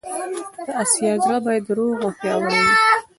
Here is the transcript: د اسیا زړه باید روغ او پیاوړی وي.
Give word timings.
د 0.65 0.67
اسیا 0.81 1.13
زړه 1.23 1.37
باید 1.45 1.65
روغ 1.77 1.97
او 2.05 2.11
پیاوړی 2.19 2.57
وي. 2.67 2.75